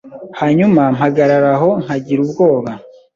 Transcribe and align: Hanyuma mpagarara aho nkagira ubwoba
Hanyuma 0.39 0.81
mpagarara 0.95 1.49
aho 1.57 1.69
nkagira 1.83 2.19
ubwoba 2.25 2.71